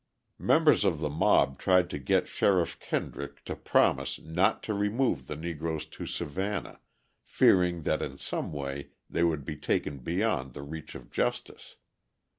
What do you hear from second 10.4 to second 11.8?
the reach of justice.